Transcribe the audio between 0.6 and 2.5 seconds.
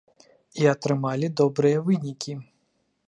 І атрымалі добрыя вынікі.